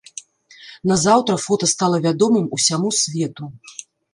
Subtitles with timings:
[0.91, 3.43] Назаўтра фота стала вядомым усяму свету.